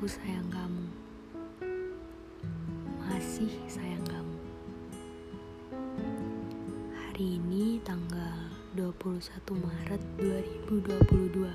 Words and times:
aku 0.00 0.16
sayang 0.16 0.48
kamu. 0.48 0.86
Masih 3.04 3.52
sayang 3.68 4.00
kamu. 4.08 4.36
Hari 6.96 7.36
ini 7.36 7.84
tanggal 7.84 8.48
21 8.80 9.60
Maret 9.60 10.00
2022. 10.16 11.52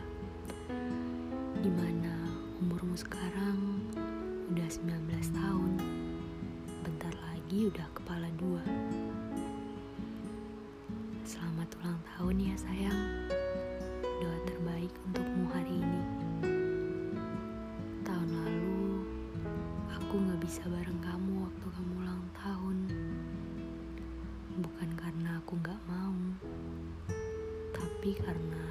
Di 1.57 1.71
mana 1.73 2.13
umurmu 2.61 2.93
sekarang 2.93 3.81
udah 4.53 4.69
19 4.69 4.93
tahun. 5.33 5.71
Bentar 6.85 7.17
lagi 7.17 7.73
udah 7.73 7.89
kepala 7.97 8.29
dua. 8.37 8.61
Selamat 11.25 11.73
ulang 11.81 11.97
tahun 12.13 12.35
ya 12.45 12.55
sayang. 12.61 13.04
Aku 20.15 20.31
gak 20.31 20.47
bisa 20.47 20.63
bareng 20.71 21.01
kamu 21.03 21.43
waktu 21.43 21.67
kamu 21.75 21.91
ulang 21.99 22.23
tahun. 22.39 22.77
Bukan 24.63 24.89
karena 24.95 25.43
aku 25.43 25.59
gak 25.59 25.75
mau 25.91 26.15
Tapi 27.75 28.15
karena 28.15 28.63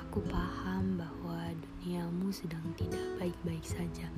aku 0.00 0.24
paham 0.32 0.96
bahwa 0.96 1.52
duniamu 1.52 2.32
sedang 2.32 2.64
tidak 2.80 3.04
baik-baik 3.20 3.60
saja. 3.60 4.08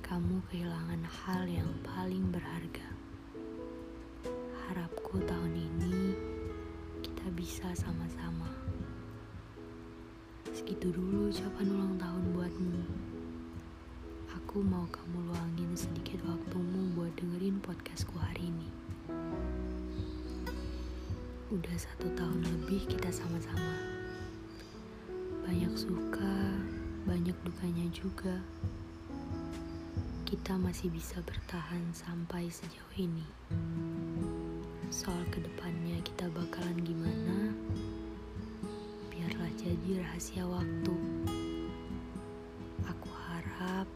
Kamu 0.00 0.40
kehilangan 0.48 1.04
hal 1.12 1.44
yang 1.44 1.68
paling 1.84 2.24
berharga. 2.32 2.88
Harapku 4.64 5.20
tahun 5.28 5.60
ini 5.60 6.16
kita 7.04 7.28
bisa 7.36 7.68
sama-sama. 7.76 8.48
Segitu 10.56 10.88
dulu 10.88 11.28
ucapan 11.28 11.68
ulang 11.68 11.94
tahun 12.00 12.24
buatmu 12.32 12.93
Aku 14.54 14.62
mau 14.70 14.86
kamu 14.86 15.34
luangin 15.34 15.74
sedikit 15.74 16.22
waktumu 16.30 16.94
buat 16.94 17.10
dengerin 17.18 17.58
podcastku 17.58 18.14
hari 18.22 18.54
ini. 18.54 18.70
Udah 21.50 21.74
satu 21.74 22.06
tahun 22.14 22.38
lebih 22.46 22.86
kita 22.86 23.10
sama-sama. 23.10 23.74
Banyak 25.42 25.74
suka, 25.74 26.38
banyak 27.02 27.34
dukanya 27.42 27.90
juga. 27.90 28.38
Kita 30.22 30.54
masih 30.54 30.86
bisa 30.94 31.18
bertahan 31.26 31.90
sampai 31.90 32.46
sejauh 32.46 32.94
ini. 32.94 33.26
Soal 34.86 35.18
ke 35.34 35.42
depannya 35.42 35.98
kita 36.06 36.30
bakalan 36.30 36.78
gimana? 36.86 37.50
Biarlah 39.10 39.50
jadi 39.58 39.98
rahasia 39.98 40.46
waktu. 40.46 40.94
Aku 42.86 43.10
harap 43.10 43.90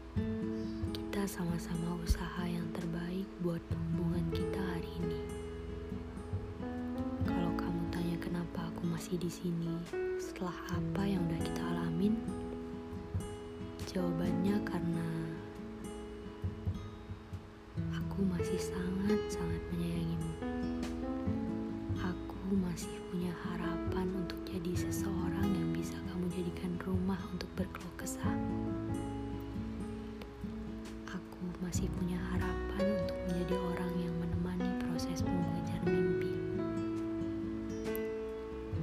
sama-sama 1.29 1.93
usaha 2.01 2.41
yang 2.49 2.65
terbaik 2.73 3.29
buat 3.45 3.61
hubungan 3.69 4.25
kita 4.33 4.57
hari 4.57 4.89
ini. 4.97 5.21
Kalau 7.21 7.53
kamu 7.53 7.85
tanya 7.93 8.17
kenapa 8.17 8.65
aku 8.73 8.89
masih 8.89 9.13
di 9.21 9.29
sini 9.29 9.69
setelah 10.17 10.57
apa 10.73 11.05
yang 11.05 11.21
udah 11.29 11.37
kita 11.45 11.61
alamin, 11.61 12.17
jawabannya 13.93 14.57
karena 14.65 15.09
aku 17.93 18.25
masih 18.25 18.57
sangat-sangat 18.57 19.61
menyayangimu. 19.69 20.33
Aku 22.09 22.57
masih 22.57 22.97
punya 23.13 23.29
harapan 23.45 23.78
masih 31.69 31.85
punya 32.01 32.17
harapan 32.33 32.97
untuk 32.97 33.17
menjadi 33.29 33.55
orang 33.61 33.93
yang 34.01 34.15
menemani 34.17 34.73
prosesmu 34.89 35.29
mengejar 35.29 35.77
mimpi. 35.85 36.33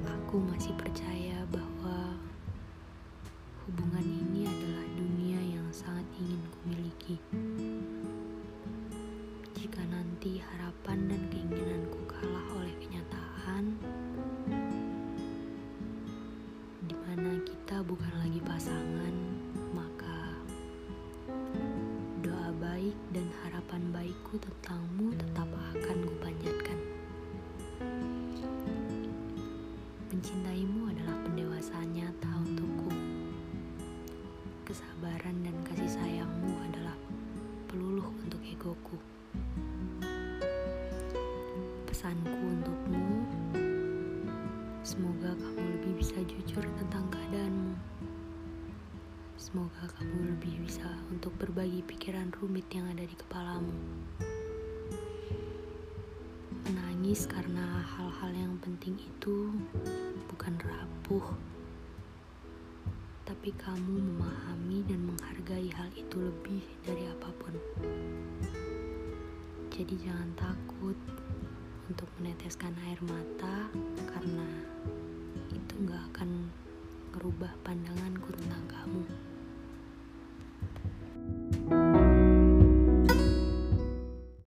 Aku 0.07 0.39
masih 0.39 0.71
percaya 0.79 1.43
bahwa 1.51 2.15
hubungan 3.67 4.07
ini 4.07 4.47
adalah 4.47 4.87
dunia 4.95 5.35
yang 5.59 5.67
sangat 5.75 6.07
ingin 6.15 6.39
kumiliki. 6.47 7.19
Jika 9.51 9.83
nanti 9.91 10.39
harapan 10.39 11.11
dan 11.11 11.21
keinginanku 11.27 11.99
kalah 12.07 12.47
baik 22.87 23.03
dan 23.11 23.27
harapan 23.43 23.83
baikku 23.91 24.39
tentangmu 24.39 25.11
tetap 25.19 25.51
akan 25.75 25.97
kupanjatkan. 26.07 26.79
Mencintaimu 30.07 30.95
adalah 30.95 31.19
pendewasaan 31.27 31.91
nyata 31.91 32.31
untukku. 32.47 32.87
Kesabaran 34.63 35.35
dan 35.43 35.51
kasih 35.67 35.99
sayangmu 35.99 36.55
adalah 36.63 36.95
peluluh 37.67 38.07
untuk 38.23 38.39
egoku. 38.47 38.95
Pesanku 41.91 42.39
untukmu, 42.39 43.03
semoga 44.87 45.35
kamu 45.35 45.75
lebih 45.75 45.91
bisa 45.99 46.23
jujur 46.23 46.63
tentang 46.79 47.03
keadaanmu. 47.11 47.56
Semoga 49.47 49.87
kamu 49.95 50.35
lebih 50.35 50.59
bisa 50.67 50.91
untuk 51.07 51.31
berbagi 51.39 51.79
pikiran 51.79 52.35
rumit 52.35 52.67
yang 52.67 52.83
ada 52.91 53.07
di 53.07 53.15
kepalamu. 53.15 53.71
Menangis 56.67 57.23
karena 57.31 57.79
hal-hal 57.95 58.35
yang 58.35 58.59
penting 58.59 58.99
itu 58.99 59.55
bukan 60.27 60.51
rapuh, 60.59 61.23
tapi 63.23 63.55
kamu 63.55 64.19
memahami 64.19 64.83
dan 64.83 65.15
menghargai 65.15 65.71
hal 65.79 65.95
itu 65.95 66.19
lebih 66.19 66.67
dari 66.83 67.07
apa 67.07 67.31
pun. 67.39 67.55
Jadi 69.71 69.95
jangan 69.95 70.27
takut 70.35 70.99
untuk 71.87 72.11
meneteskan 72.19 72.75
air 72.83 72.99
mata 73.07 73.71
karena 74.11 74.49
itu 75.55 75.73
gak 75.87 76.03
akan 76.11 76.51
merubah 77.15 77.55
pandanganku 77.63 78.35
tentang 78.35 78.67
kamu. 78.67 79.07